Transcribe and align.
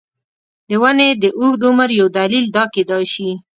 د 0.69 0.71
ونې 0.81 1.09
د 1.21 1.23
اوږد 1.39 1.61
عمر 1.67 1.89
یو 1.99 2.07
دلیل 2.17 2.45
دا 2.57 2.63
کېدای 2.75 3.05
شي. 3.13 3.29